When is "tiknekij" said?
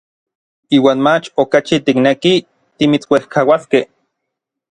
1.85-2.39